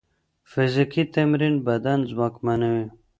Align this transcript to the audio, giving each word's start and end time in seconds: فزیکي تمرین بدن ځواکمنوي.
فزیکي 0.51 1.03
تمرین 1.15 1.55
بدن 1.67 1.99
ځواکمنوي. 2.09 2.85